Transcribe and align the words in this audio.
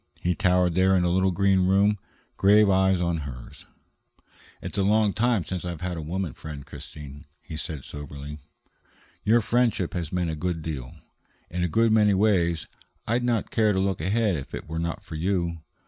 He 0.19 0.33
towered 0.33 0.73
there 0.73 0.95
in 0.95 1.03
the 1.03 1.11
little 1.11 1.31
room, 1.31 1.99
grave 2.35 2.71
eyes 2.71 2.99
on 2.99 3.17
hers. 3.17 3.65
"It's 4.59 4.79
a 4.79 4.81
long 4.81 5.13
time 5.13 5.45
since 5.45 5.63
I 5.63 5.69
have 5.69 5.81
had 5.81 5.95
a 5.95 6.01
woman 6.01 6.33
friend, 6.33 6.65
Christine," 6.65 7.25
he 7.39 7.55
said 7.55 7.83
soberly. 7.83 8.39
"Your 9.23 9.41
friendship 9.41 9.93
has 9.93 10.11
meant 10.11 10.31
a 10.31 10.35
good 10.35 10.63
deal. 10.63 10.95
In 11.51 11.63
a 11.63 11.67
good 11.67 11.91
many 11.91 12.15
ways, 12.15 12.65
I'd 13.07 13.23
not 13.23 13.51
care 13.51 13.73
to 13.73 13.79
look 13.79 14.01
ahead 14.01 14.35
if 14.35 14.55
it 14.55 14.67
were 14.67 14.79
not 14.79 15.03
for 15.03 15.13
you. 15.13 15.59